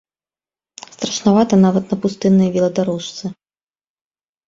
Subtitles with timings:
[0.95, 3.25] Страшнавата нават на пустыннай веладарожцы.